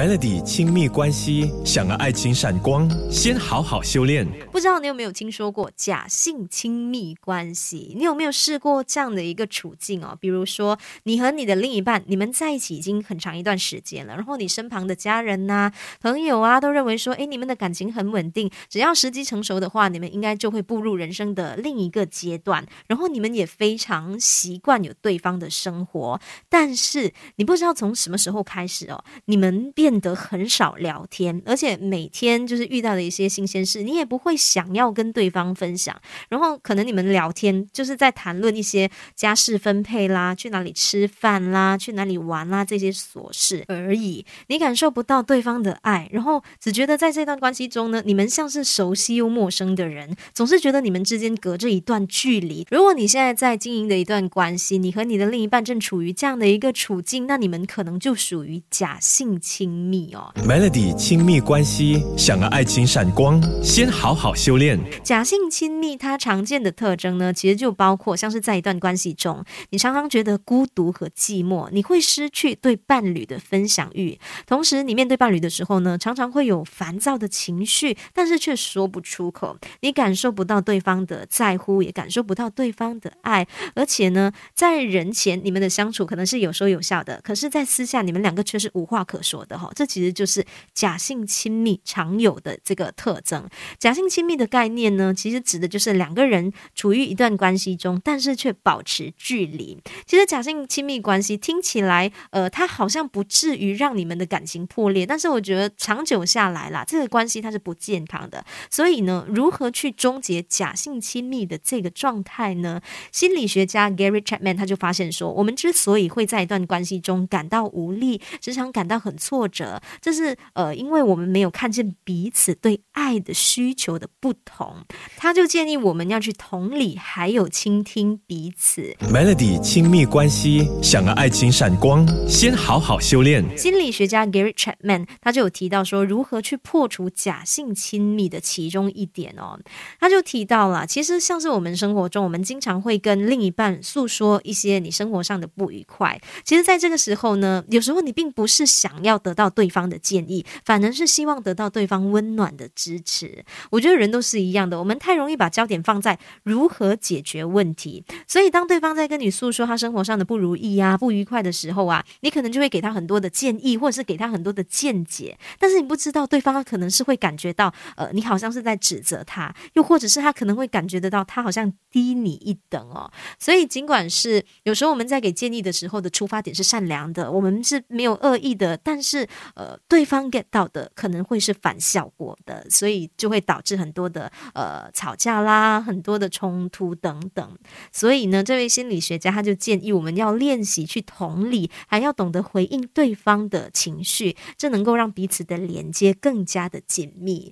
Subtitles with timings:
[0.00, 4.26] Melody 亲密关系，想要爱情闪光，先好好修炼。
[4.50, 7.92] 不知道你有没有听说过假性亲密关系？
[7.94, 10.16] 你有没有试过这样的一个处境哦？
[10.18, 15.70] 比如说，你和你的另一半，你们在一起已经很长一段时间了，然后你身旁的家人呐、
[16.00, 36.00] 朋友啊，都认为说，诶，你们的感情很稳定，只要时机成熟的话，你们应该就会步入人生的另一个阶段，然后你们也非常习惯有对方的生活，但是你不知道从什么时候开始哦，你们变变得很少聊天，而且每天就是遇到的一些新鲜事，你也不会想要跟对方分享。
[36.28, 44.24] 然后可能你们聊天就是在谈论一些家事分配啦、去哪里吃饭啦、去哪里玩啦这些琐事而已。
[44.46, 52.64] 你感受不到对方的爱，然后只觉得在这段关系中呢，你们像是熟悉又陌生的人，总是觉得你们之间隔着一段距离。
[52.70, 60.32] 如果你现在在经营的一段关系，你和你的另一半正处于这样的一个处境，那你们可能就属于假性亲密哦。
[60.46, 64.78] Melody 亲密关系，想要爱情闪光，先好好修炼。
[65.02, 93.46] 假性亲密，它常见的特征呢，其实就包括像是在一段关系中，你常常觉得孤独和寂寞，你会失去对伴侣的分享欲，同时你面对伴侣的时候呢，常常会有烦躁的情绪，但是却说不出口，你感受不到对方的在乎，也感受不到对方的爱，而且呢，在人前你们的相处可能是有说有笑的，可是，在私下你们两个却是无话可说的哈，这其实就是假性亲密常有的这个特征。
[93.78, 99.78] 假性亲密的概念呢，其实指的就是两个人处于一段关系中，但是却保持距离。
[100.06, 108.42] 其实假性亲密关系听起来，呃，它好像不至于让你们的感情破裂，但是我觉得长久下来啦，这个关系它是不健康的。
[108.70, 112.80] 所以呢，如何去终结假性亲密的这个状态呢？
[113.12, 124.86] 心理学家 Gary Chapman 他就发现说，我们之所以会在一段关系中感到无力，时常感到很挫折，这是呃，因为我们没有看见彼此对爱的需求的不同。
[125.18, 128.96] 他就建议我们要去同理，还有倾听彼此。
[129.00, 133.44] Melody 亲密关系，想要爱情闪光，先好好修炼。
[133.58, 139.58] 心理学家 Gary Chapman 他就有提到说，如何去破除假性亲密的其中一点哦，
[139.98, 146.20] 他就提到了，其实像是我们生活中，我们经常会跟另一半诉说一些你生活上的不愉快。
[146.44, 153.42] 其实，在这个时候呢，有时候你并不是想要得到到对方的建议，反而是希望得到对方温暖的支持。
[153.70, 173.10] 我觉得人都是一样的，我们太容易把焦点放在如何解决问题，所以当对方在跟你诉说他生活上的不如意啊、不愉快的时候啊，你可能就会给他很多的建议，或者是给他很多的见解，但是你不知道对方可能是会感觉到，呃，你好像是在指责他，又或者是他可能会感觉得到他好像低你一等哦。
[173.38, 187.58] 所以尽管是有时候我们在给建议的时候的出发点是善良的，我们是没有恶意的，但是呃，对方 get 到的可能会是反效果的，所以就会导致很多的呃吵架啦，很多的冲突等等。
[187.92, 197.48] 所以呢，这位心理学家他就建议我们要练习去同理，还要懂得回应对方的情绪，这能够让彼此的连接更加的紧密。